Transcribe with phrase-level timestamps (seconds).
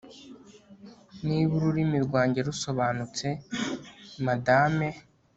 [1.25, 3.27] Niba ururimi rwanjye rusobanutse
[4.25, 4.87] Madame